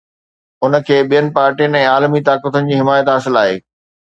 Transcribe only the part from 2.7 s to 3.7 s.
جي حمايت حاصل آهي.